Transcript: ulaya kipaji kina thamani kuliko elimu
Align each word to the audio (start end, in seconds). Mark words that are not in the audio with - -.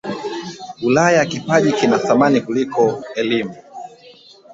ulaya 0.83 1.25
kipaji 1.25 1.71
kina 1.71 1.99
thamani 1.99 2.41
kuliko 2.41 3.03
elimu 3.15 3.55